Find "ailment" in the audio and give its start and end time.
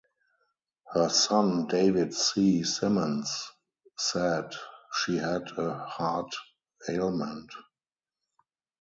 6.89-7.53